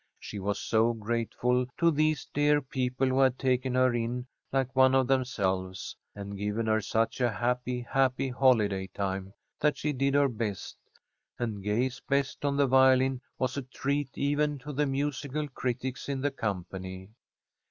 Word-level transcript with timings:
She 0.19 0.39
was 0.39 0.57
so 0.59 0.93
grateful 0.93 1.67
to 1.77 1.91
these 1.91 2.27
dear 2.33 2.59
people 2.59 3.05
who 3.07 3.19
had 3.19 3.37
taken 3.37 3.75
her 3.75 3.93
in 3.93 4.25
like 4.51 4.75
one 4.75 4.95
of 4.95 5.05
themselves, 5.05 5.95
and 6.15 6.35
given 6.35 6.65
her 6.65 6.81
such 6.81 7.21
a 7.21 7.29
happy, 7.29 7.81
happy 7.81 8.27
holiday 8.29 8.87
time 8.87 9.31
that 9.59 9.77
she 9.77 9.93
did 9.93 10.15
her 10.15 10.27
best, 10.27 10.75
and 11.37 11.61
Gay's 11.61 11.99
best 12.09 12.43
on 12.43 12.57
the 12.57 12.65
violin 12.65 13.21
was 13.37 13.57
a 13.57 13.61
treat 13.61 14.09
even 14.17 14.57
to 14.57 14.73
the 14.73 14.87
musical 14.87 15.47
critics 15.49 16.09
in 16.09 16.21
the 16.21 16.31
company. 16.31 17.09